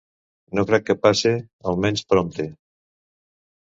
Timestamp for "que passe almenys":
0.87-2.09